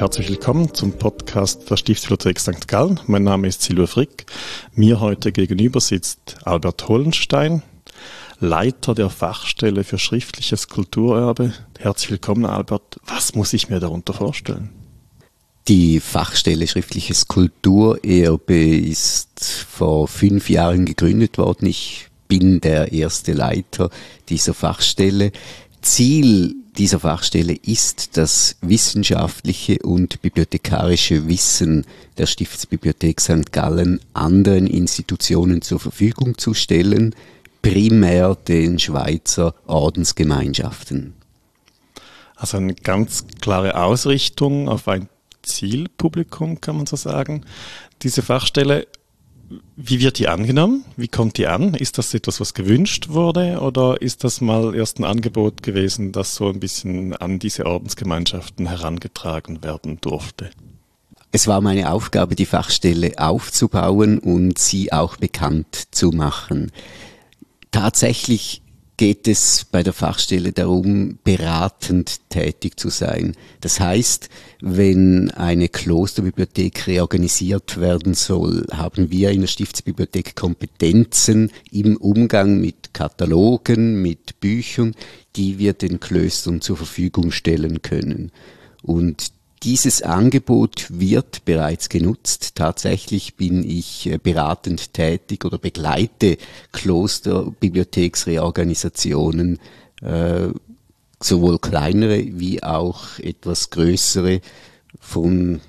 [0.00, 2.68] herzlich willkommen zum Podcast der Stiftsbibliothek St.
[2.68, 3.00] Gallen.
[3.08, 4.26] Mein Name ist Silvia Frick.
[4.72, 7.64] Mir heute gegenüber sitzt Albert Hollenstein,
[8.38, 11.52] Leiter der Fachstelle für schriftliches Kulturerbe.
[11.80, 13.00] Herzlich willkommen, Albert.
[13.06, 14.70] Was muss ich mir darunter vorstellen?
[15.66, 21.66] Die Fachstelle Schriftliches Kulturerbe ist vor fünf Jahren gegründet worden.
[21.66, 23.90] Ich bin der erste Leiter
[24.28, 25.32] dieser Fachstelle.
[25.82, 31.84] Ziel dieser Fachstelle ist, das wissenschaftliche und bibliothekarische Wissen
[32.16, 33.52] der Stiftsbibliothek St.
[33.52, 37.14] Gallen anderen Institutionen zur Verfügung zu stellen,
[37.62, 41.14] primär den Schweizer Ordensgemeinschaften.
[42.36, 45.08] Also eine ganz klare Ausrichtung auf ein
[45.42, 47.44] Zielpublikum, kann man so sagen.
[48.02, 48.86] Diese Fachstelle
[49.76, 50.84] wie wird die angenommen?
[50.96, 51.74] Wie kommt die an?
[51.74, 56.34] Ist das etwas, was gewünscht wurde oder ist das mal erst ein Angebot gewesen, das
[56.34, 60.50] so ein bisschen an diese Ordensgemeinschaften herangetragen werden durfte?
[61.30, 66.72] Es war meine Aufgabe, die Fachstelle aufzubauen und sie auch bekannt zu machen.
[67.70, 68.62] Tatsächlich
[68.96, 73.36] geht es bei der Fachstelle darum, beratend tätig zu sein.
[73.60, 74.28] Das heißt,
[74.60, 82.92] wenn eine Klosterbibliothek reorganisiert werden soll, haben wir in der Stiftsbibliothek Kompetenzen im Umgang mit
[82.92, 84.94] Katalogen, mit Büchern,
[85.36, 88.32] die wir den Klöstern zur Verfügung stellen können.
[88.82, 89.30] Und
[89.62, 92.52] dieses Angebot wird bereits genutzt.
[92.54, 96.38] Tatsächlich bin ich äh, beratend tätig oder begleite
[96.72, 99.58] Klosterbibliotheksreorganisationen,
[100.00, 100.48] äh,
[101.20, 104.40] sowohl kleinere wie auch etwas größere.
[105.00, 105.60] Von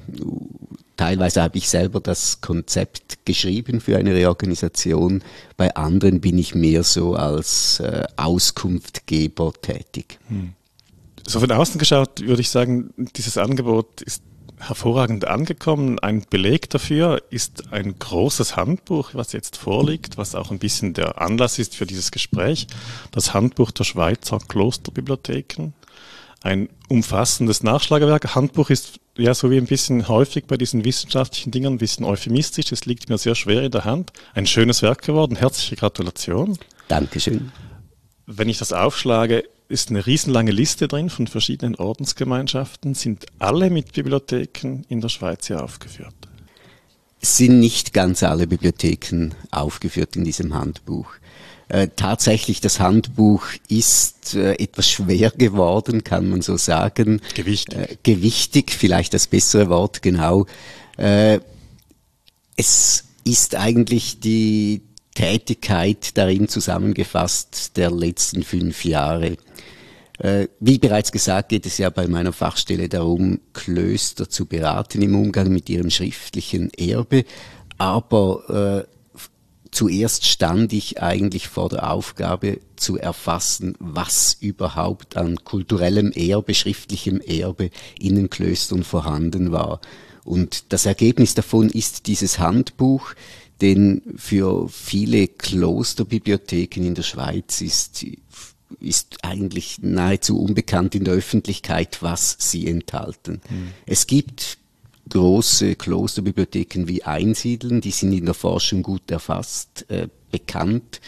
[0.97, 5.23] teilweise habe ich selber das Konzept geschrieben für eine Reorganisation,
[5.57, 10.19] bei anderen bin ich mehr so als äh, Auskunftgeber tätig.
[10.27, 10.53] Hm
[11.29, 14.23] so von außen geschaut würde ich sagen, dieses Angebot ist
[14.59, 15.99] hervorragend angekommen.
[15.99, 21.21] Ein Beleg dafür ist ein großes Handbuch, was jetzt vorliegt, was auch ein bisschen der
[21.21, 22.67] Anlass ist für dieses Gespräch.
[23.11, 25.73] Das Handbuch der Schweizer Klosterbibliotheken.
[26.41, 28.35] Ein umfassendes Nachschlagewerk.
[28.35, 32.71] Handbuch ist ja so wie ein bisschen häufig bei diesen wissenschaftlichen Dingen ein bisschen euphemistisch.
[32.71, 34.13] Es liegt mir sehr schwer in der Hand.
[34.33, 35.35] Ein schönes Werk geworden.
[35.35, 36.57] Herzliche Gratulation.
[36.87, 37.51] Dankeschön.
[38.25, 43.93] Wenn ich das aufschlage, ist eine riesenlange Liste drin von verschiedenen Ordensgemeinschaften, sind alle mit
[43.93, 46.15] Bibliotheken in der Schweiz hier aufgeführt.
[47.21, 51.11] Es sind nicht ganz alle Bibliotheken aufgeführt in diesem Handbuch.
[51.67, 57.21] Äh, tatsächlich, das Handbuch ist äh, etwas schwer geworden, kann man so sagen.
[57.35, 57.77] Gewichtig.
[57.77, 60.47] Äh, gewichtig, vielleicht das bessere Wort, genau.
[60.97, 61.41] Äh,
[62.55, 64.81] es ist eigentlich die
[65.15, 69.37] Tätigkeit darin zusammengefasst der letzten fünf Jahre.
[70.19, 75.15] Äh, wie bereits gesagt, geht es ja bei meiner Fachstelle darum, Klöster zu beraten im
[75.15, 77.23] Umgang mit ihrem schriftlichen Erbe.
[77.77, 79.19] Aber äh,
[79.71, 87.21] zuerst stand ich eigentlich vor der Aufgabe zu erfassen, was überhaupt an kulturellem Erbe, schriftlichem
[87.21, 89.79] Erbe in den Klöstern vorhanden war.
[90.25, 93.13] Und das Ergebnis davon ist dieses Handbuch,
[93.61, 98.05] denn für viele Klosterbibliotheken in der Schweiz ist
[98.79, 103.41] ist eigentlich nahezu unbekannt in der Öffentlichkeit, was sie enthalten.
[103.49, 103.69] Mhm.
[103.85, 104.59] Es gibt
[105.09, 111.01] große Klosterbibliotheken wie Einsiedeln, die sind in der Forschung gut erfasst, äh, bekannt.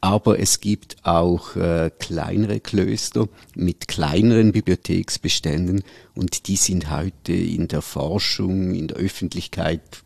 [0.00, 5.82] Aber es gibt auch äh, kleinere Klöster mit kleineren Bibliotheksbeständen
[6.14, 10.03] und die sind heute in der Forschung, in der Öffentlichkeit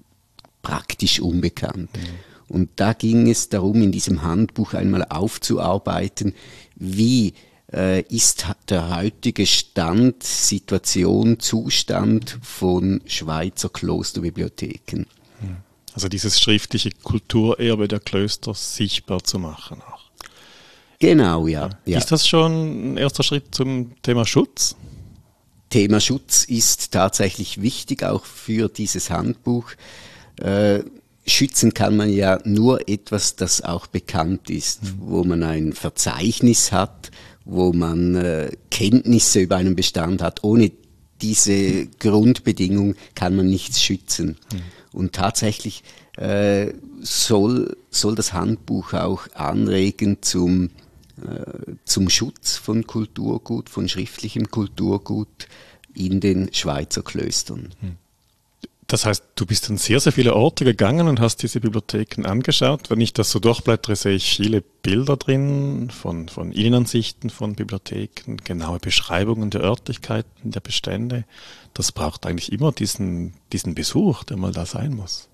[0.68, 1.90] praktisch unbekannt.
[1.96, 2.54] Mhm.
[2.54, 6.34] Und da ging es darum, in diesem Handbuch einmal aufzuarbeiten,
[6.76, 7.34] wie
[7.72, 15.06] äh, ist der heutige Stand, Situation, Zustand von Schweizer Klosterbibliotheken.
[15.40, 15.56] Hm.
[15.92, 19.98] Also dieses schriftliche Kulturerbe der Klöster sichtbar zu machen auch.
[21.00, 21.98] Genau, ja, ja.
[21.98, 24.74] Ist das schon ein erster Schritt zum Thema Schutz?
[25.70, 29.72] Thema Schutz ist tatsächlich wichtig, auch für dieses Handbuch.
[30.38, 30.82] Äh,
[31.26, 34.94] schützen kann man ja nur etwas, das auch bekannt ist, mhm.
[35.00, 37.10] wo man ein Verzeichnis hat,
[37.44, 40.44] wo man äh, Kenntnisse über einen Bestand hat.
[40.44, 40.70] Ohne
[41.20, 44.36] diese Grundbedingung kann man nichts schützen.
[44.52, 44.62] Mhm.
[44.92, 45.82] Und tatsächlich
[46.16, 50.70] äh, soll, soll das Handbuch auch anregen zum,
[51.22, 55.48] äh, zum Schutz von Kulturgut, von schriftlichem Kulturgut
[55.94, 57.74] in den Schweizer Klöstern.
[58.88, 62.88] Das heißt, du bist an sehr, sehr viele Orte gegangen und hast diese Bibliotheken angeschaut.
[62.88, 68.38] Wenn ich das so durchblättere, sehe ich viele Bilder drin von, von Innenansichten von Bibliotheken,
[68.42, 71.26] genaue Beschreibungen der Örtlichkeiten, der Bestände.
[71.74, 75.28] Das braucht eigentlich immer diesen, diesen Besuch, der mal da sein muss.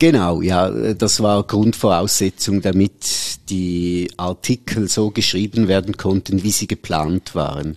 [0.00, 7.36] Genau, ja, das war Grundvoraussetzung, damit die Artikel so geschrieben werden konnten, wie sie geplant
[7.36, 7.76] waren.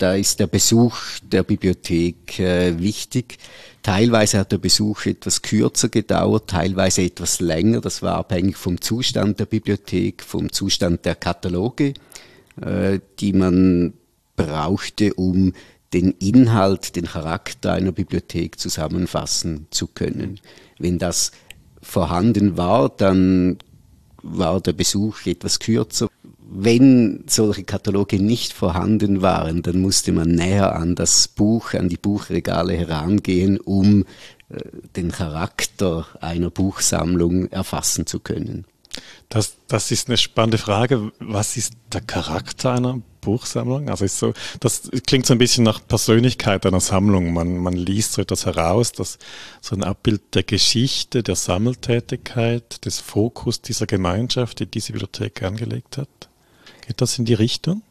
[0.00, 3.36] Da ist der Besuch der Bibliothek äh, wichtig.
[3.82, 7.82] Teilweise hat der Besuch etwas kürzer gedauert, teilweise etwas länger.
[7.82, 11.92] Das war abhängig vom Zustand der Bibliothek, vom Zustand der Kataloge,
[12.62, 13.92] äh, die man
[14.36, 15.52] brauchte, um
[15.92, 20.40] den Inhalt, den Charakter einer Bibliothek zusammenfassen zu können.
[20.78, 21.30] Wenn das
[21.82, 23.58] vorhanden war, dann
[24.22, 26.08] war der Besuch etwas kürzer
[26.52, 31.96] wenn solche Kataloge nicht vorhanden waren, dann musste man näher an das Buch, an die
[31.96, 34.04] Buchregale herangehen, um
[34.48, 34.58] äh,
[34.96, 38.64] den Charakter einer Buchsammlung erfassen zu können.
[39.28, 41.12] Das, das ist eine spannende Frage.
[41.20, 43.88] Was ist der Charakter einer Buchsammlung?
[43.88, 47.32] Also ist so, das klingt so ein bisschen nach Persönlichkeit einer Sammlung.
[47.32, 49.18] Man, man liest so etwas heraus, das
[49.60, 55.96] so ein Abbild der Geschichte, der Sammeltätigkeit, des Fokus dieser Gemeinschaft, die diese Bibliothek angelegt
[55.96, 56.29] hat.
[56.90, 57.82] Geht das in die Richtung?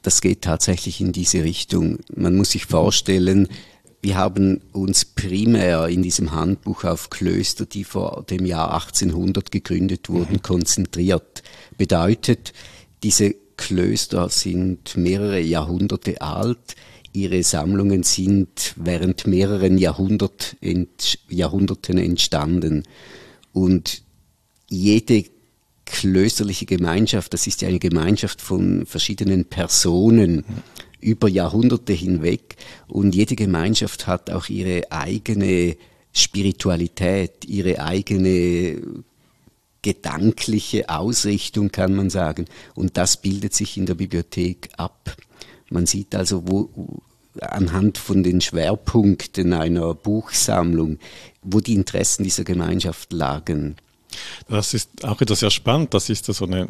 [0.00, 1.98] Das geht tatsächlich in diese Richtung.
[2.14, 3.46] Man muss sich vorstellen,
[4.00, 10.08] wir haben uns primär in diesem Handbuch auf Klöster, die vor dem Jahr 1800 gegründet
[10.08, 10.42] wurden, mhm.
[10.42, 11.42] konzentriert.
[11.76, 12.54] Bedeutet,
[13.02, 16.74] diese Klöster sind mehrere Jahrhunderte alt.
[17.12, 22.84] Ihre Sammlungen sind während mehreren Jahrhundert, ent, Jahrhunderten entstanden.
[23.52, 24.00] Und
[24.70, 25.35] jede
[25.86, 30.44] klösterliche Gemeinschaft, das ist ja eine Gemeinschaft von verschiedenen Personen
[31.00, 32.56] über Jahrhunderte hinweg
[32.88, 35.76] und jede Gemeinschaft hat auch ihre eigene
[36.12, 38.82] Spiritualität, ihre eigene
[39.82, 42.46] gedankliche Ausrichtung, kann man sagen.
[42.74, 45.16] Und das bildet sich in der Bibliothek ab.
[45.70, 47.00] Man sieht also, wo,
[47.40, 50.98] anhand von den Schwerpunkten einer Buchsammlung,
[51.42, 53.76] wo die Interessen dieser Gemeinschaft lagen.
[54.48, 55.94] Das ist auch wieder sehr spannend.
[55.94, 56.68] Das ist so eine,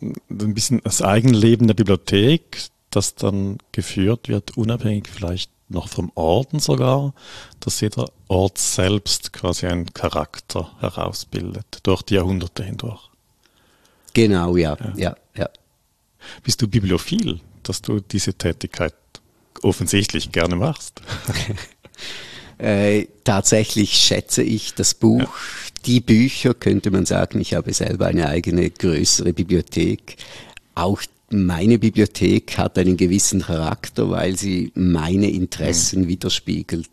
[0.00, 6.58] ein bisschen das Eigenleben der Bibliothek, das dann geführt wird, unabhängig vielleicht noch vom Orden
[6.58, 7.14] sogar,
[7.60, 13.08] dass jeder Ort selbst quasi einen Charakter herausbildet, durch die Jahrhunderte hindurch.
[14.12, 15.16] Genau, ja, ja, ja.
[15.36, 15.48] ja.
[16.42, 18.94] Bist du bibliophil, dass du diese Tätigkeit
[19.62, 21.00] offensichtlich gerne machst?
[22.58, 25.28] äh, tatsächlich schätze ich das Buch, ja
[25.86, 30.16] die Bücher könnte man sagen, ich habe selber eine eigene größere Bibliothek.
[30.74, 36.08] Auch meine Bibliothek hat einen gewissen Charakter, weil sie meine Interessen mhm.
[36.08, 36.90] widerspiegelt.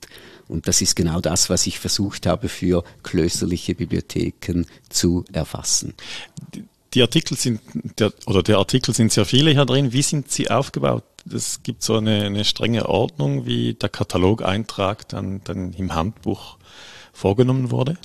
[0.48, 5.94] Und das ist genau das, was ich versucht habe für klösterliche Bibliotheken zu erfassen.
[6.94, 7.60] Die Artikel sind,
[8.00, 9.92] der, oder der Artikel sind sehr viele hier drin.
[9.92, 11.04] Wie sind sie aufgebaut?
[11.32, 16.58] Es gibt so eine, eine strenge Ordnung, wie der Katalogeintrag dann, dann im Handbuch
[17.12, 17.98] vorgenommen wurde?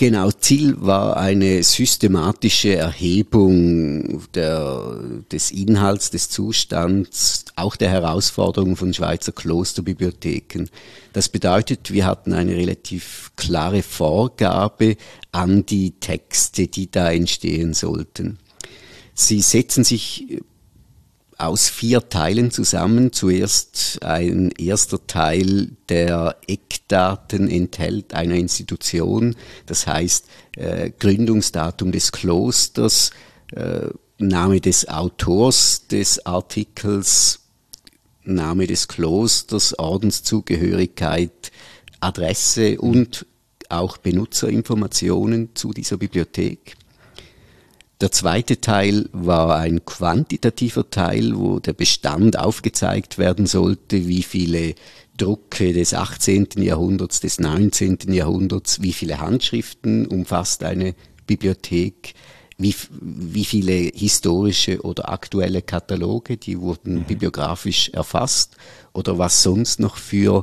[0.00, 4.98] Genau, Ziel war eine systematische Erhebung der,
[5.30, 10.70] des Inhalts, des Zustands, auch der Herausforderungen von Schweizer Klosterbibliotheken.
[11.12, 14.96] Das bedeutet, wir hatten eine relativ klare Vorgabe
[15.32, 18.38] an die Texte, die da entstehen sollten.
[19.12, 20.40] Sie setzen sich
[21.40, 23.12] aus vier Teilen zusammen.
[23.12, 33.10] Zuerst ein erster Teil, der Eckdaten enthält einer Institution, das heißt äh, Gründungsdatum des Klosters,
[33.52, 37.40] äh, Name des Autors des Artikels,
[38.24, 41.50] Name des Klosters, Ordenszugehörigkeit,
[42.00, 43.26] Adresse und
[43.70, 46.76] auch Benutzerinformationen zu dieser Bibliothek.
[48.00, 54.74] Der zweite Teil war ein quantitativer Teil, wo der Bestand aufgezeigt werden sollte, wie viele
[55.18, 56.48] Drucke des 18.
[56.56, 57.98] Jahrhunderts, des 19.
[58.08, 60.94] Jahrhunderts, wie viele Handschriften umfasst eine
[61.26, 62.14] Bibliothek,
[62.56, 67.04] wie, wie viele historische oder aktuelle Kataloge, die wurden mhm.
[67.04, 68.56] bibliografisch erfasst
[68.94, 70.42] oder was sonst noch für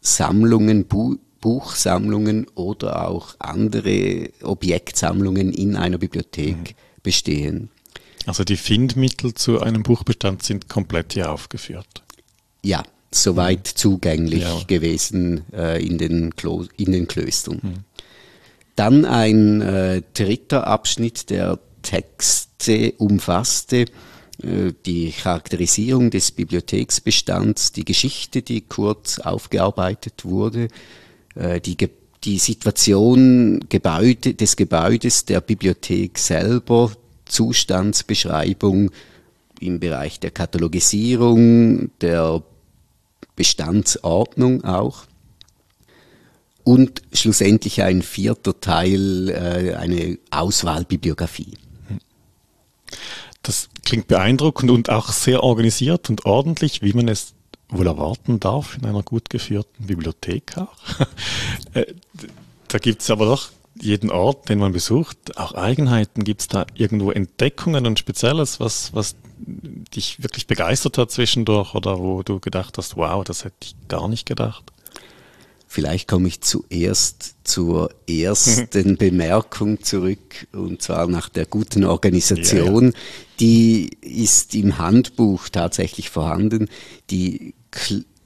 [0.00, 7.68] Sammlungen, Bu Buchsammlungen oder auch andere Objektsammlungen in einer Bibliothek mhm bestehen.
[8.26, 12.02] Also die Findmittel zu einem Buchbestand sind komplett hier aufgeführt.
[12.62, 12.82] Ja,
[13.12, 13.76] soweit mhm.
[13.76, 14.60] zugänglich ja.
[14.66, 17.60] gewesen äh, in, den Klo in den Klöstern.
[17.62, 17.74] Mhm.
[18.74, 23.84] Dann ein äh, dritter Abschnitt der Texte umfasste
[24.42, 30.68] äh, die Charakterisierung des Bibliotheksbestands, die Geschichte, die kurz aufgearbeitet wurde,
[31.36, 31.76] äh, die,
[32.24, 36.92] die Situation Gebäude, des Gebäudes, der Bibliothek selber,
[37.26, 38.90] Zustandsbeschreibung
[39.60, 42.42] im Bereich der Katalogisierung, der
[43.36, 45.04] Bestandsordnung auch.
[46.62, 51.58] Und schlussendlich ein vierter Teil, äh, eine Auswahlbibliografie.
[53.42, 57.34] Das klingt beeindruckend und auch sehr organisiert und ordentlich, wie man es
[57.68, 60.76] wohl erwarten darf in einer gut geführten Bibliothek auch.
[61.74, 61.94] Äh,
[62.68, 66.22] da gibt es aber doch jeden Ort, den man besucht, auch Eigenheiten.
[66.22, 71.98] Gibt es da irgendwo Entdeckungen und Spezielles, was, was dich wirklich begeistert hat zwischendurch oder
[71.98, 74.72] wo du gedacht hast, wow, das hätte ich gar nicht gedacht?
[75.74, 78.96] Vielleicht komme ich zuerst zur ersten mhm.
[78.98, 82.84] Bemerkung zurück, und zwar nach der guten Organisation.
[82.84, 82.94] Ja, ja.
[83.40, 86.68] Die ist im Handbuch tatsächlich vorhanden.
[87.10, 87.54] Die,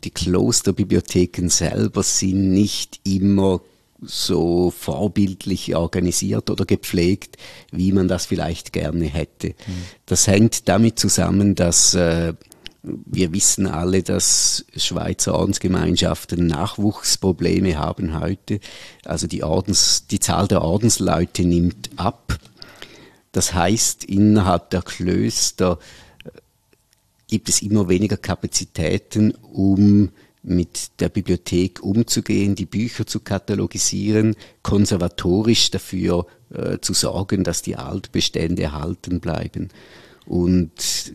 [0.05, 3.62] die Klosterbibliotheken selber sind nicht immer
[4.02, 7.38] so vorbildlich organisiert oder gepflegt,
[7.73, 9.49] wie man das vielleicht gerne hätte.
[9.49, 9.85] Mhm.
[10.05, 12.35] Das hängt damit zusammen, dass äh,
[12.82, 18.61] wir wissen alle, dass Schweizer Ordensgemeinschaften Nachwuchsprobleme haben heute.
[19.04, 22.38] Also die, Ordens, die Zahl der Ordensleute nimmt ab.
[23.32, 25.78] Das heißt, innerhalb der Klöster
[26.25, 26.30] äh,
[27.26, 30.11] gibt es immer weniger Kapazitäten, um
[30.42, 37.76] mit der Bibliothek umzugehen, die Bücher zu katalogisieren, konservatorisch dafür äh, zu sorgen, dass die
[37.76, 39.68] Altbestände erhalten bleiben.
[40.26, 41.12] Und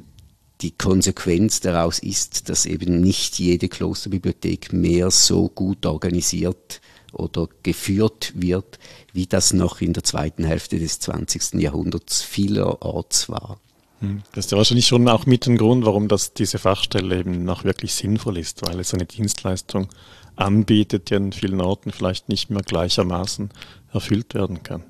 [0.64, 8.32] die Konsequenz daraus ist, dass eben nicht jede Klosterbibliothek mehr so gut organisiert oder geführt
[8.36, 8.80] wird,
[9.12, 11.56] wie das noch in der zweiten Hälfte des 20.
[11.56, 13.60] Jahrhunderts vielerorts war.
[14.00, 17.44] Hm, das ist ja wahrscheinlich schon auch mit ein Grund, warum das diese Fachstelle eben
[17.44, 19.90] noch wirklich sinnvoll ist, weil es eine Dienstleistung
[20.38, 23.50] anbietet, die an vielen Orten vielleicht nicht mehr gleichermaßen
[23.92, 24.84] erfüllt werden kann.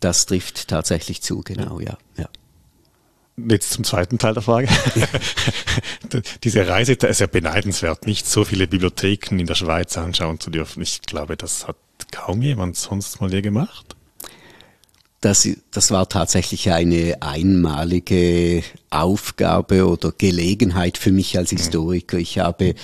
[0.00, 1.98] Das trifft tatsächlich zu, genau, ja.
[2.16, 2.28] ja.
[3.46, 4.68] Jetzt zum zweiten Teil der Frage.
[6.44, 10.50] Diese Reise da ist ja beneidenswert, nicht so viele Bibliotheken in der Schweiz anschauen zu
[10.50, 10.82] dürfen.
[10.82, 11.76] Ich glaube, das hat
[12.10, 13.94] kaum jemand sonst mal je gemacht.
[15.20, 21.56] Das, das war tatsächlich eine einmalige Aufgabe oder Gelegenheit für mich als mhm.
[21.56, 22.18] Historiker.
[22.18, 22.74] Ich habe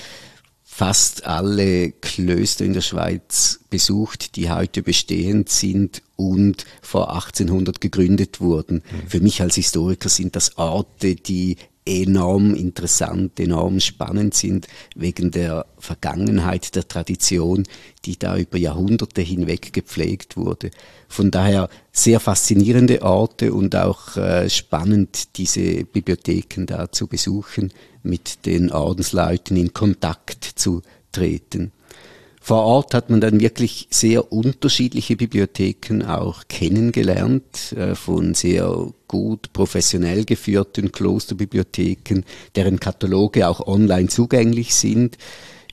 [0.77, 8.41] fast alle Klöster in der Schweiz besucht, die heute bestehend sind und vor 1800 gegründet
[8.41, 8.83] wurden.
[8.91, 9.09] Mhm.
[9.09, 15.67] Für mich als Historiker sind das Orte, die enorm interessant, enorm spannend sind, wegen der
[15.79, 17.65] Vergangenheit, der Tradition,
[18.05, 20.71] die da über Jahrhunderte hinweg gepflegt wurde.
[21.09, 27.73] Von daher sehr faszinierende Orte und auch äh, spannend, diese Bibliotheken da zu besuchen,
[28.03, 31.73] mit den Ordensleuten in Kontakt zu treten.
[32.47, 39.55] Vor Ort hat man dann wirklich sehr unterschiedliche Bibliotheken auch kennengelernt, äh, von sehr gut
[39.55, 42.23] professionell geführten Klosterbibliotheken,
[42.55, 45.17] deren Kataloge auch online zugänglich sind,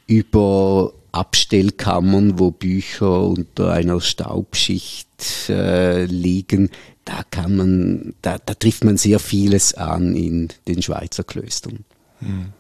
[0.08, 6.70] über Abstellkammern, wo Bücher unter einer Staubschicht äh, liegen.
[7.04, 11.84] Da kann man, da, da trifft man sehr vieles an in den Schweizer Klöstern.
[12.20, 12.54] Hm.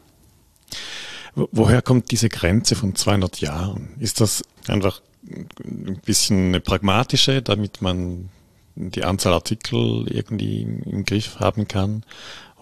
[1.35, 3.95] Woher kommt diese Grenze von 200 Jahren?
[3.99, 5.01] Ist das einfach
[5.63, 8.29] ein bisschen eine pragmatische, damit man
[8.75, 12.03] die Anzahl Artikel irgendwie im Griff haben kann?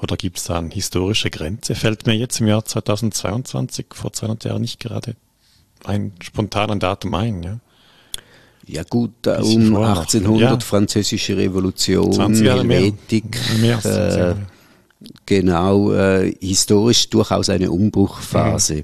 [0.02, 1.76] Oder gibt es da eine historische Grenze?
[1.76, 5.16] Fällt mir jetzt im Jahr 2022 vor 200 Jahren nicht gerade
[5.86, 7.60] ein spontanes Datum ein, ja?
[8.68, 10.60] Ja gut, um 1800 ja.
[10.60, 13.80] französische Revolution, 20 Jahre Helvetik, mehr.
[13.84, 14.36] mehr äh,
[15.26, 18.84] genau äh, historisch durchaus eine Umbruchphase.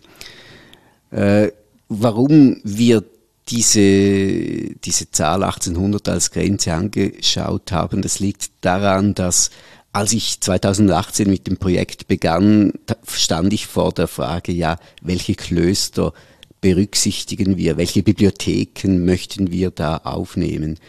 [1.11, 1.17] Mhm.
[1.17, 1.51] Äh,
[1.89, 3.03] warum wir
[3.47, 9.51] diese, diese Zahl 1800 als Grenze angeschaut haben, das liegt daran, dass
[9.91, 12.73] als ich 2018 mit dem Projekt begann,
[13.07, 16.11] stand ich vor der Frage, ja, welche Klöster
[16.59, 20.79] berücksichtigen wir, welche Bibliotheken möchten wir da aufnehmen.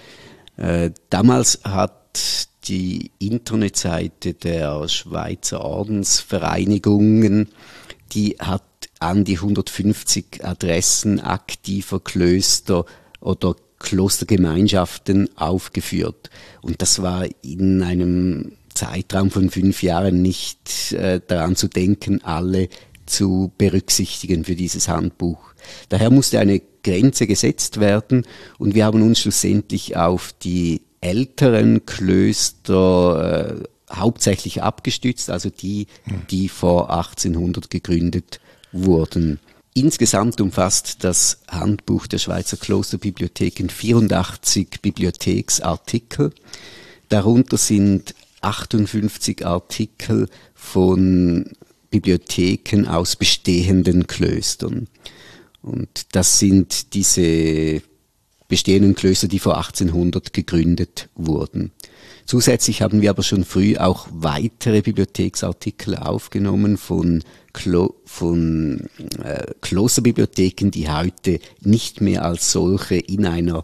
[0.57, 7.49] Äh, damals hat die Internetseite der Schweizer Ordensvereinigungen,
[8.13, 8.63] die hat
[8.99, 12.85] an die 150 Adressen aktiver Klöster
[13.21, 16.31] oder Klostergemeinschaften aufgeführt.
[16.63, 22.69] Und das war in einem Zeitraum von fünf Jahren nicht äh, daran zu denken, alle
[23.07, 25.55] zu berücksichtigen für dieses Handbuch.
[25.89, 28.27] Daher musste eine Grenze gesetzt werden
[28.59, 35.87] und wir haben uns schlussendlich auf die älteren Klöster äh, hauptsächlich abgestützt, also die,
[36.31, 38.41] die vor 1800 gegründet
[38.73, 39.39] wurden.
[39.75, 46.33] Insgesamt umfasst das Handbuch der Schweizer Klosterbibliotheken 84 Bibliotheksartikel.
[47.11, 51.51] Darunter sind 58 Artikel von
[51.91, 54.89] Bibliotheken aus bestehenden Klöstern.
[55.63, 57.83] Und das sind diese
[58.49, 61.73] bestehenden Klöster, die vor 1800 gegründet wurden.
[62.27, 67.23] Zusätzlich haben wir aber schon früh auch weitere Bibliotheksartikel aufgenommen von,
[67.53, 68.89] Klo von
[69.23, 73.63] äh, Klosterbibliotheken, die heute nicht mehr als solche in einer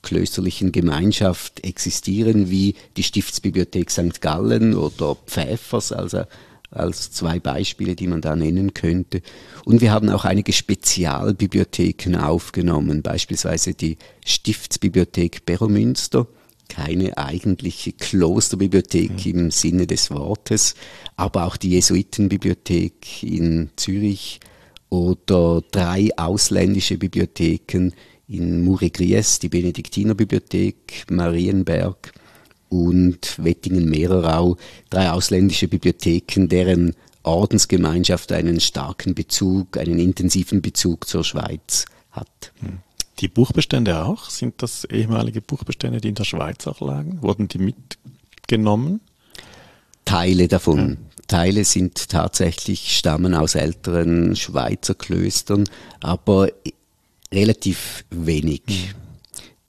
[0.00, 4.20] klösterlichen Gemeinschaft existieren, wie die Stiftsbibliothek St.
[4.20, 6.24] Gallen oder Pfäffers, also
[6.72, 9.22] als zwei Beispiele, die man da nennen könnte.
[9.64, 16.26] Und wir haben auch einige Spezialbibliotheken aufgenommen, beispielsweise die Stiftsbibliothek Beromünster,
[16.68, 19.40] keine eigentliche Klosterbibliothek mhm.
[19.40, 20.74] im Sinne des Wortes,
[21.16, 24.40] aber auch die Jesuitenbibliothek in Zürich
[24.88, 27.92] oder drei ausländische Bibliotheken
[28.26, 32.12] in Murigries, die Benediktinerbibliothek, Marienberg
[32.72, 34.56] und Wettingen-Mehrerau,
[34.88, 42.52] drei ausländische Bibliotheken, deren Ordensgemeinschaft einen starken Bezug, einen intensiven Bezug zur Schweiz hat.
[42.60, 42.78] Hm.
[43.20, 44.30] Die Buchbestände auch?
[44.30, 47.18] Sind das ehemalige Buchbestände, die in der Schweiz auch lagen?
[47.20, 49.00] Wurden die mitgenommen?
[50.06, 50.88] Teile davon.
[50.88, 51.22] Ja.
[51.28, 55.64] Teile sind tatsächlich, stammen aus älteren Schweizer Klöstern,
[56.00, 56.48] aber
[57.32, 58.94] relativ wenig.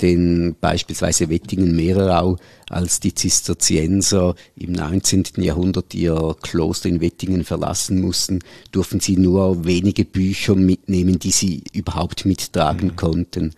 [0.03, 2.35] Denn beispielsweise Wettingen-Mehrerau,
[2.67, 5.23] als die Zisterzienser im 19.
[5.37, 8.39] Jahrhundert ihr Kloster in Wettingen verlassen mussten,
[8.73, 12.95] durften sie nur wenige Bücher mitnehmen, die sie überhaupt mittragen mhm.
[12.97, 13.53] konnten.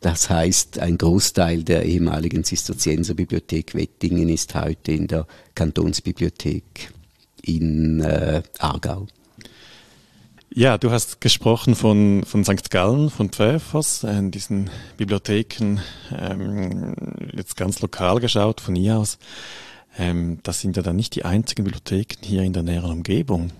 [0.00, 5.26] Das heißt, ein Großteil der ehemaligen Zisterzienserbibliothek Wettingen ist heute in der
[5.56, 6.92] Kantonsbibliothek
[7.42, 9.08] in äh, Aargau.
[10.50, 12.70] Ja, du hast gesprochen von, von St.
[12.70, 15.80] Gallen, von Pfäffers, äh, in diesen Bibliotheken,
[16.16, 16.94] ähm,
[17.34, 19.18] jetzt ganz lokal geschaut, von hier aus.
[19.98, 23.52] Ähm, das sind ja dann nicht die einzigen Bibliotheken hier in der näheren Umgebung.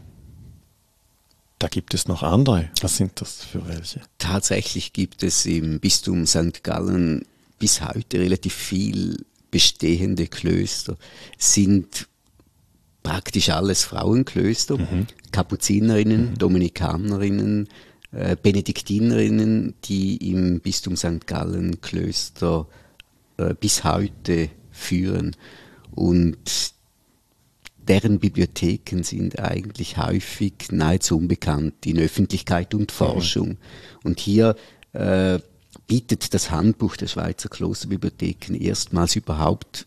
[1.58, 2.70] Da gibt es noch andere.
[2.80, 4.00] Was sind das für welche?
[4.16, 6.62] Tatsächlich gibt es im Bistum St.
[6.62, 7.26] Gallen
[7.58, 10.96] bis heute relativ viel bestehende Klöster.
[11.36, 12.06] Sind
[13.02, 15.06] praktisch alles Frauenklöster, mhm.
[15.32, 16.38] Kapuzinerinnen, mhm.
[16.38, 17.68] Dominikanerinnen,
[18.12, 21.26] äh, Benediktinerinnen, die im Bistum St.
[21.26, 22.66] Gallen Klöster
[23.36, 25.36] äh, bis heute führen.
[25.90, 26.72] Und
[27.76, 32.92] deren Bibliotheken sind eigentlich häufig nahezu unbekannt in Öffentlichkeit und.
[32.92, 33.48] Forschung.
[33.48, 33.56] Mhm.
[34.04, 34.56] Und hier
[34.92, 35.38] äh,
[35.86, 39.86] bietet das Handbuch der Schweizer Klosterbibliotheken erstmals überhaupt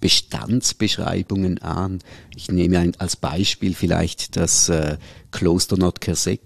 [0.00, 2.00] Bestandsbeschreibungen an.
[2.34, 4.96] Ich nehme ein, als Beispiel vielleicht das äh,
[5.30, 6.40] Kloster Nordkerseck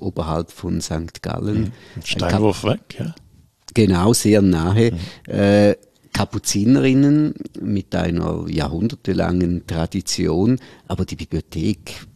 [0.00, 1.22] oberhalb von St.
[1.22, 1.72] Gallen.
[1.96, 2.02] Mhm.
[2.04, 3.14] Steinwurf weg, ja.
[3.72, 4.92] Genau, sehr nahe.
[4.92, 5.32] Mhm.
[5.32, 5.76] Äh,
[6.12, 12.06] Kapuzinerinnen mit einer jahrhundertelangen Tradition, aber die Bibliothek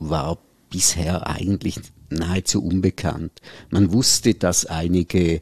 [0.00, 1.76] war bisher eigentlich
[2.10, 3.40] nahezu unbekannt.
[3.70, 5.40] Man wusste, dass einige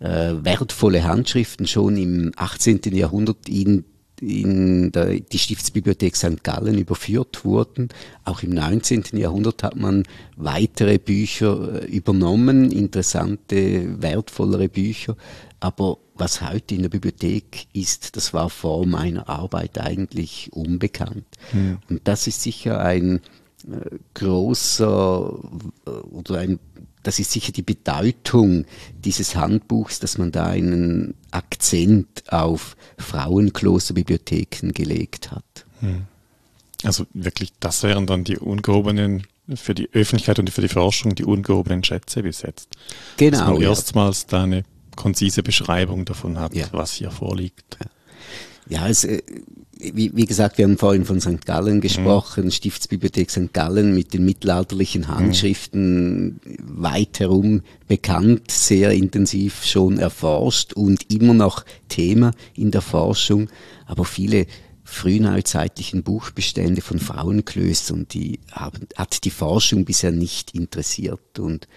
[0.00, 2.80] äh, wertvolle Handschriften schon im 18.
[2.92, 3.84] Jahrhundert in
[4.20, 6.44] in der, die Stiftsbibliothek St.
[6.44, 7.88] Gallen überführt wurden.
[8.24, 9.04] Auch im 19.
[9.14, 10.04] Jahrhundert hat man
[10.36, 15.16] weitere Bücher äh, übernommen, interessante, wertvollere Bücher.
[15.60, 21.26] Aber was heute in der Bibliothek ist, das war vor meiner Arbeit eigentlich unbekannt.
[21.52, 21.78] Ja.
[21.88, 23.20] Und das ist sicher ein
[23.70, 25.38] äh, großer
[25.86, 26.58] äh, oder ein
[27.02, 35.30] das ist sicher die Bedeutung dieses Handbuchs, dass man da einen Akzent auf Frauenklosterbibliotheken gelegt
[35.30, 35.66] hat.
[35.80, 36.02] Hm.
[36.84, 41.24] Also wirklich, das wären dann die ungehobenen, für die Öffentlichkeit und für die Forschung, die
[41.24, 42.76] ungehobenen Schätze bis jetzt.
[43.16, 43.38] Genau.
[43.38, 43.68] Dass man ja.
[43.68, 44.64] erstmals da eine
[44.96, 46.66] konzise Beschreibung davon hat, ja.
[46.72, 47.78] was hier vorliegt.
[47.80, 47.86] Ja,
[48.68, 49.22] es, äh,
[49.78, 51.44] wie, wie, gesagt, wir haben vorhin von St.
[51.46, 51.80] Gallen mhm.
[51.80, 52.50] gesprochen, mhm.
[52.50, 53.52] Stiftsbibliothek St.
[53.52, 56.40] Gallen mit den mittelalterlichen Handschriften mhm.
[56.58, 63.48] weit herum bekannt, sehr intensiv schon erforscht und immer noch Thema in der Forschung.
[63.86, 64.46] Aber viele
[64.84, 71.68] frühneuzeitlichen Buchbestände von Frauenklöstern, die haben, hat die Forschung bisher nicht interessiert und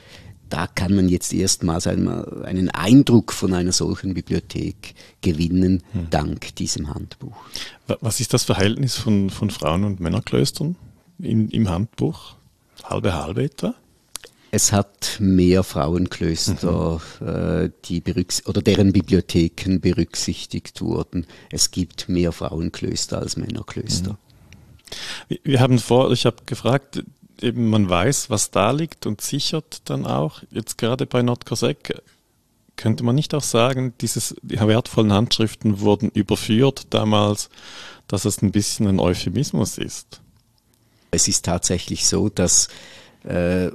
[0.53, 6.11] da kann man jetzt erstmals einmal einen Eindruck von einer solchen Bibliothek gewinnen, hm.
[6.11, 7.35] dank diesem Handbuch.
[8.01, 10.75] Was ist das Verhältnis von, von Frauen- und Männerklöstern
[11.17, 12.35] in, im Handbuch?
[12.83, 13.73] Halbe halbe etwa?
[14.51, 17.27] Es hat mehr Frauenklöster, mhm.
[17.27, 18.03] äh, die
[18.45, 21.25] oder deren Bibliotheken berücksichtigt wurden.
[21.49, 24.19] Es gibt mehr Frauenklöster als Männerklöster.
[25.29, 25.37] Mhm.
[25.41, 27.03] Wir haben vor, ich habe gefragt,
[27.41, 30.41] eben man weiß, was da liegt und sichert dann auch.
[30.51, 32.01] Jetzt gerade bei Nordkorsek
[32.75, 37.49] könnte man nicht auch sagen, dieses, die wertvollen Handschriften wurden überführt damals,
[38.07, 40.21] dass es ein bisschen ein Euphemismus ist?
[41.11, 42.69] Es ist tatsächlich so, dass
[43.23, 43.69] äh,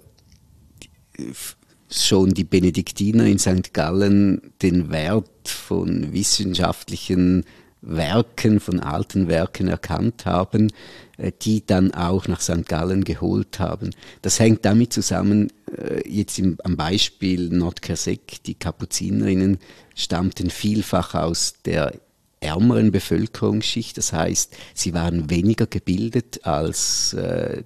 [1.90, 3.72] schon die Benediktiner in St.
[3.72, 7.44] Gallen den Wert von wissenschaftlichen
[7.80, 10.72] Werken, von alten Werken erkannt haben,
[11.16, 12.66] äh, die dann auch nach St.
[12.66, 13.90] Gallen geholt haben.
[14.22, 19.58] Das hängt damit zusammen, äh, jetzt im, am Beispiel Nordkersek, die Kapuzinerinnen
[19.94, 21.92] stammten vielfach aus der
[22.40, 27.64] ärmeren Bevölkerungsschicht, das heißt, sie waren weniger gebildet als äh,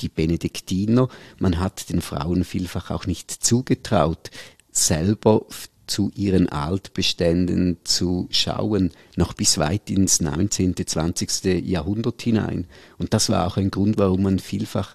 [0.00, 1.08] die Benediktiner.
[1.38, 4.30] Man hat den Frauen vielfach auch nicht zugetraut,
[4.70, 5.44] selber
[5.86, 11.66] zu ihren Altbeständen zu schauen, noch bis weit ins 19., 20.
[11.66, 12.66] Jahrhundert hinein.
[12.98, 14.94] Und das war auch ein Grund, warum man vielfach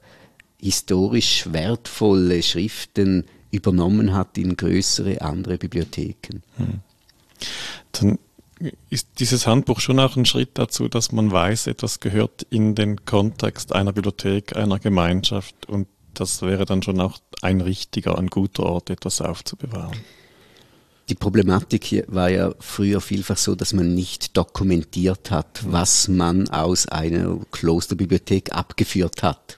[0.60, 6.42] historisch wertvolle Schriften übernommen hat in größere andere Bibliotheken.
[6.58, 6.80] Hm.
[7.92, 8.20] Dann
[8.90, 13.06] ist dieses Handbuch schon auch ein Schritt dazu, dass man weiß, etwas gehört in den
[13.06, 18.64] Kontext einer Bibliothek, einer Gemeinschaft und das wäre dann schon auch ein richtiger, ein guter
[18.64, 19.98] Ort, etwas aufzubewahren.
[21.10, 26.50] Die Problematik hier war ja früher vielfach so, dass man nicht dokumentiert hat, was man
[26.50, 29.58] aus einer Klosterbibliothek abgeführt hat.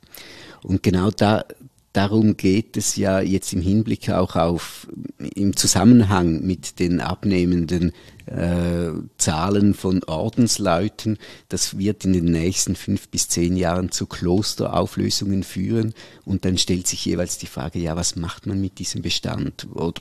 [0.61, 1.45] Und genau da,
[1.91, 7.93] darum geht es ja jetzt im Hinblick auch auf, im Zusammenhang mit den abnehmenden
[8.27, 11.17] äh, Zahlen von Ordensleuten.
[11.47, 15.95] Das wird in den nächsten fünf bis zehn Jahren zu Klosterauflösungen führen.
[16.25, 19.67] Und dann stellt sich jeweils die Frage, ja, was macht man mit diesem Bestand?
[19.73, 19.99] Oder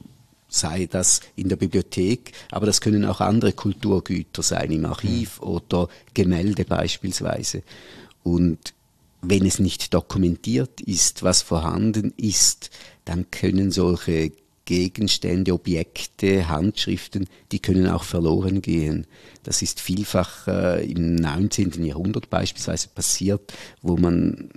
[0.48, 5.48] sei das in der Bibliothek, aber das können auch andere Kulturgüter sein, im Archiv mhm.
[5.48, 7.62] oder Gemälde beispielsweise.
[8.22, 8.74] Und
[9.20, 12.70] wenn es nicht dokumentiert ist, was vorhanden ist,
[13.04, 14.32] dann können solche
[14.68, 19.06] Gegenstände, Objekte, Handschriften, die können auch verloren gehen.
[19.42, 21.82] Das ist vielfach äh, im 19.
[21.82, 24.50] Jahrhundert beispielsweise passiert, wo man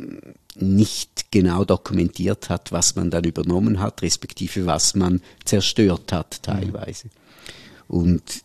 [0.56, 7.08] nicht genau dokumentiert hat, was man dann übernommen hat, respektive was man zerstört hat teilweise.
[7.88, 8.44] Und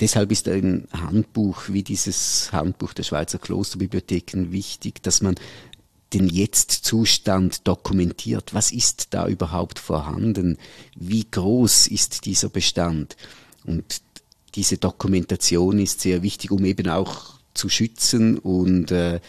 [0.00, 5.36] deshalb ist ein Handbuch wie dieses Handbuch der Schweizer Klosterbibliotheken wichtig, dass man
[6.12, 8.52] den Jetzt-Zustand dokumentiert.
[8.52, 10.58] Was ist da überhaupt vorhanden?
[10.96, 13.16] Wie groß ist dieser Bestand?
[13.64, 14.02] Und
[14.54, 19.20] diese Dokumentation ist sehr wichtig, um eben auch zu schützen und äh, äh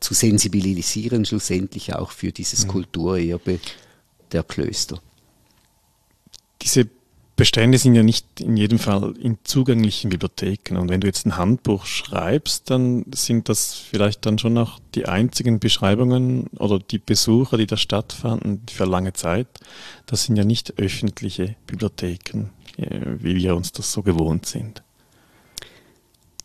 [0.00, 2.70] zu sensibilisieren, schlussendlich auch für dieses mhm.
[2.70, 3.60] Kulturerbe
[4.32, 5.00] der Klöster.
[6.62, 6.88] Diese
[7.38, 10.76] Bestände sind ja nicht in jedem Fall in zugänglichen Bibliotheken.
[10.76, 15.06] Und wenn du jetzt ein Handbuch schreibst, dann sind das vielleicht dann schon auch die
[15.06, 19.46] einzigen Beschreibungen oder die Besucher, die da stattfanden für lange Zeit.
[20.06, 24.82] Das sind ja nicht öffentliche Bibliotheken, äh, wie wir uns das so gewohnt sind.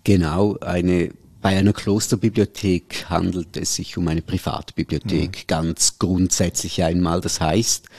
[0.03, 1.09] Genau, eine
[1.41, 5.47] bei einer Klosterbibliothek handelt es sich um eine Privatbibliothek, mhm.
[5.47, 7.19] ganz grundsätzlich einmal.
[7.19, 7.89] Das heißt,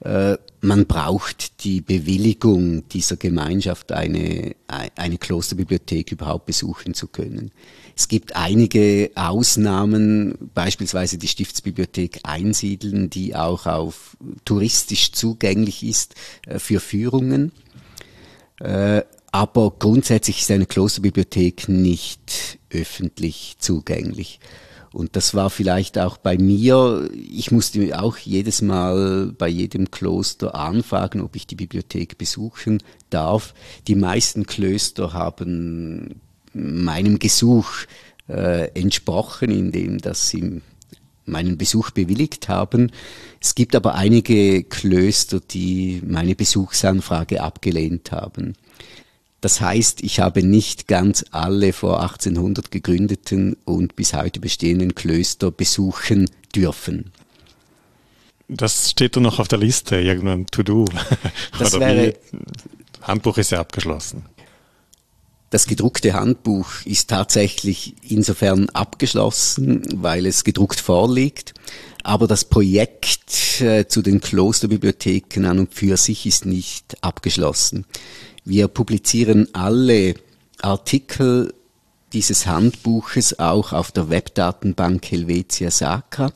[0.00, 7.52] äh, man braucht die Bewilligung dieser Gemeinschaft, eine, eine Klosterbibliothek überhaupt besuchen zu können.
[7.96, 16.14] Es gibt einige Ausnahmen, beispielsweise die Stiftsbibliothek Einsiedeln, die auch auf touristisch zugänglich ist
[16.46, 17.52] äh, für Führungen.
[18.60, 24.40] Äh, aber grundsätzlich ist eine Klosterbibliothek nicht öffentlich zugänglich.
[24.92, 30.54] Und das war vielleicht auch bei mir, ich musste auch jedes Mal bei jedem Kloster
[30.54, 33.54] anfragen, ob ich die Bibliothek besuchen darf.
[33.88, 36.20] Die meisten Klöster haben
[36.52, 37.70] meinem Gesuch
[38.28, 40.62] äh, entsprochen, indem dass sie
[41.26, 42.90] meinen Besuch bewilligt haben.
[43.40, 48.54] Es gibt aber einige Klöster, die meine Besuchsanfrage abgelehnt haben.
[49.46, 55.52] Das heißt, ich habe nicht ganz alle vor 1800 gegründeten und bis heute bestehenden Klöster
[55.52, 57.12] besuchen dürfen.
[58.48, 60.86] Das steht doch noch auf der Liste, irgendein To-Do.
[61.60, 62.14] Das wäre,
[63.02, 64.24] Handbuch ist ja abgeschlossen.
[65.50, 71.54] Das gedruckte Handbuch ist tatsächlich insofern abgeschlossen, weil es gedruckt vorliegt.
[72.02, 77.86] Aber das Projekt äh, zu den Klosterbibliotheken an und für sich ist nicht abgeschlossen.
[78.48, 80.14] Wir publizieren alle
[80.62, 81.52] Artikel
[82.12, 86.32] dieses Handbuches auch auf der Webdatenbank Helvetia Sacra.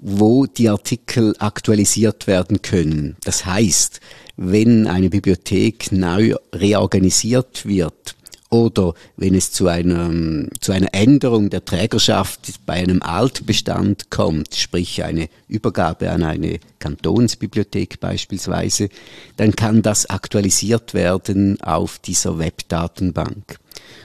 [0.00, 3.16] wo die Artikel aktualisiert werden können.
[3.24, 4.00] Das heißt,
[4.36, 8.14] wenn eine Bibliothek neu reorganisiert wird,
[8.50, 15.04] oder wenn es zu, einem, zu einer Änderung der Trägerschaft bei einem Altbestand kommt, sprich
[15.04, 18.88] eine Übergabe an eine Kantonsbibliothek beispielsweise,
[19.36, 23.58] dann kann das aktualisiert werden auf dieser Webdatenbank.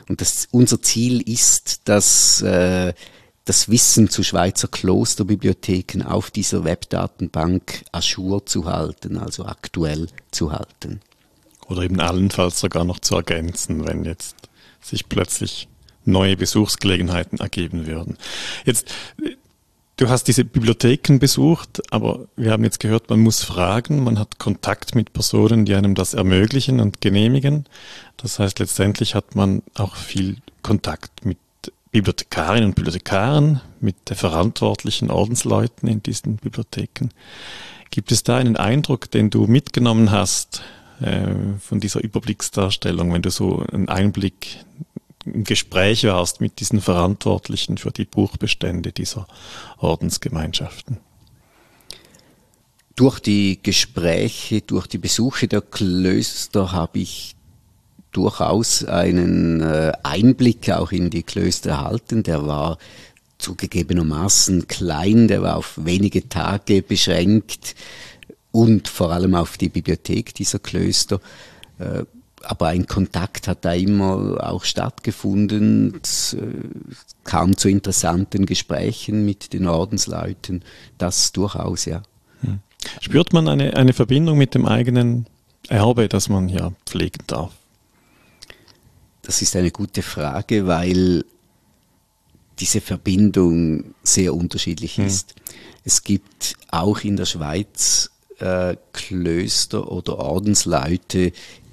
[0.09, 2.93] Und das, unser Ziel ist, dass äh,
[3.45, 11.01] das Wissen zu Schweizer Klosterbibliotheken auf dieser Webdatenbank ajour zu halten, also aktuell zu halten.
[11.67, 14.35] Oder eben allenfalls sogar noch zu ergänzen, wenn jetzt
[14.81, 15.67] sich plötzlich
[16.05, 18.17] neue Besuchsgelegenheiten ergeben würden.
[18.65, 18.93] Jetzt,
[19.97, 24.39] du hast diese Bibliotheken besucht, aber wir haben jetzt gehört, man muss fragen, man hat
[24.39, 27.65] Kontakt mit Personen, die einem das ermöglichen und genehmigen.
[28.17, 31.37] Das heißt, letztendlich hat man auch viel Kontakt mit
[31.91, 37.09] Bibliothekarinnen und Bibliothekaren, mit der verantwortlichen Ordensleuten in diesen Bibliotheken.
[37.91, 40.63] Gibt es da einen Eindruck, den du mitgenommen hast
[41.01, 44.57] äh, von dieser Überblicksdarstellung, wenn du so einen Einblick
[45.25, 49.27] im Gespräch warst mit diesen Verantwortlichen für die Buchbestände dieser
[49.77, 50.97] Ordensgemeinschaften?
[52.95, 57.35] Durch die Gespräche, durch die Besuche der Klöster habe ich
[58.11, 62.23] durchaus einen äh, Einblick auch in die Klöster erhalten.
[62.23, 62.77] Der war
[63.39, 67.75] zugegebenermaßen klein, der war auf wenige Tage beschränkt
[68.53, 71.19] und vor allem auf die Bibliothek dieser Klöster.
[71.79, 72.03] Äh,
[72.43, 75.99] aber ein Kontakt hat da immer auch stattgefunden.
[76.01, 76.39] Es äh,
[77.23, 80.63] kam zu interessanten Gesprächen mit den Ordensleuten.
[80.97, 82.03] Das durchaus, ja.
[82.41, 82.59] Hm.
[83.01, 85.25] Spürt man eine, eine Verbindung mit dem eigenen
[85.67, 87.53] Erbe, das man ja pflegen darf?
[89.23, 91.25] Das ist eine gute Frage, weil
[92.59, 95.07] diese Verbindung sehr unterschiedlich hm.
[95.07, 95.33] ist.
[95.85, 98.11] Es gibt auch in der Schweiz
[98.43, 101.31] äh, Klöster oder Ordensleute,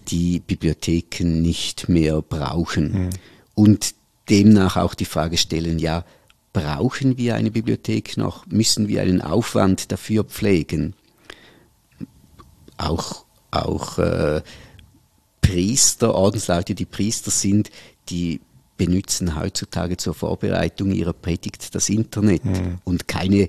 [0.08, 3.06] die Bibliotheken nicht mehr brauchen.
[3.06, 3.10] Mhm.
[3.54, 3.94] Und
[4.28, 6.04] demnach auch die Frage stellen, ja,
[6.52, 8.46] brauchen wir eine Bibliothek noch?
[8.46, 10.94] Müssen wir einen Aufwand dafür pflegen?
[12.76, 14.42] Auch, auch äh,
[15.40, 17.70] Priester, Ordensleute, die Priester sind,
[18.08, 18.40] die
[18.76, 22.78] benutzen heutzutage zur Vorbereitung ihrer Predigt das Internet mhm.
[22.84, 23.48] und keine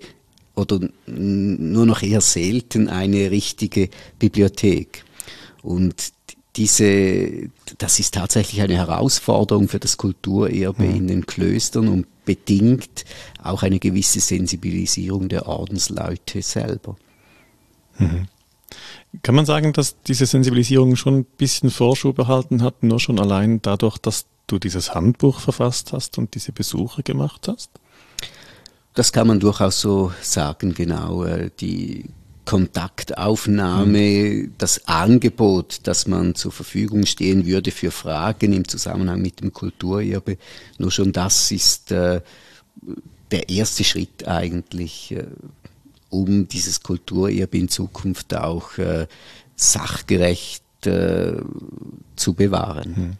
[0.55, 5.05] oder nur noch eher selten eine richtige Bibliothek.
[5.61, 6.13] Und
[6.55, 10.95] diese, das ist tatsächlich eine Herausforderung für das Kulturerbe mhm.
[10.95, 13.05] in den Klöstern und bedingt
[13.41, 16.97] auch eine gewisse Sensibilisierung der Ordensleute selber.
[17.97, 18.27] Mhm.
[19.23, 23.61] Kann man sagen, dass diese Sensibilisierung schon ein bisschen Vorschub erhalten hat, nur schon allein
[23.61, 27.69] dadurch, dass du dieses Handbuch verfasst hast und diese Besuche gemacht hast?
[28.93, 31.23] Das kann man durchaus so sagen, genau.
[31.23, 32.05] Äh, die
[32.45, 34.53] Kontaktaufnahme, mhm.
[34.57, 40.37] das Angebot, das man zur Verfügung stehen würde für Fragen im Zusammenhang mit dem Kulturerbe.
[40.77, 42.21] Nur schon das ist äh,
[43.29, 45.27] der erste Schritt eigentlich, äh,
[46.09, 49.07] um dieses Kulturerbe in Zukunft auch äh,
[49.55, 52.95] sachgerecht zu bewahren.
[52.97, 53.13] Mhm.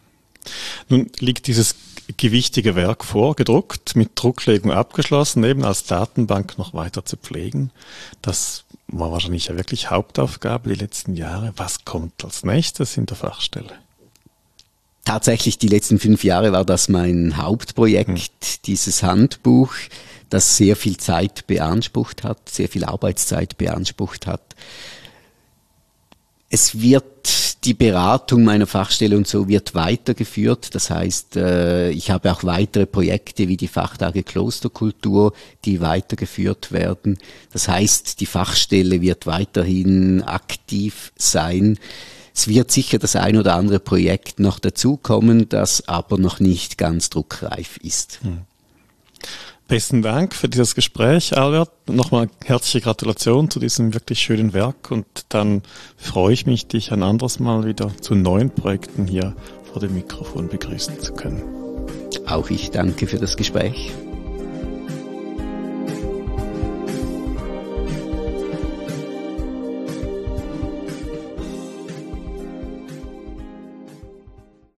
[0.88, 1.76] Nun liegt dieses
[2.16, 7.70] gewichtige Werk vorgedruckt, mit Drucklegung abgeschlossen, eben als Datenbank noch weiter zu pflegen.
[8.20, 11.52] Das war wahrscheinlich ja wirklich Hauptaufgabe die letzten Jahre.
[11.56, 13.72] Was kommt als nächstes in der Fachstelle?
[15.04, 18.58] Tatsächlich die letzten fünf Jahre war das mein Hauptprojekt, hm.
[18.66, 19.74] dieses Handbuch,
[20.30, 24.54] das sehr viel Zeit beansprucht hat, sehr viel Arbeitszeit beansprucht hat.
[26.48, 30.74] Es wird die Beratung meiner Fachstelle und so wird weitergeführt.
[30.74, 35.32] Das heißt, äh, ich habe auch weitere Projekte wie die Fachtage Klosterkultur,
[35.64, 37.18] die weitergeführt werden.
[37.52, 41.78] Das heißt, die Fachstelle wird weiterhin aktiv sein.
[42.34, 47.10] Es wird sicher das ein oder andere Projekt noch dazukommen, das aber noch nicht ganz
[47.10, 48.20] druckreif ist.
[48.22, 48.42] Hm.
[49.68, 51.70] Besten Dank für dieses Gespräch, Albert.
[51.88, 55.62] Nochmal herzliche Gratulation zu diesem wirklich schönen Werk und dann
[55.96, 59.34] freue ich mich, dich ein anderes Mal wieder zu neuen Projekten hier
[59.72, 61.42] vor dem Mikrofon begrüßen zu können.
[62.26, 63.92] Auch ich danke für das Gespräch.